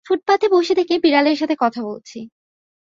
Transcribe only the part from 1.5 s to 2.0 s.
কথা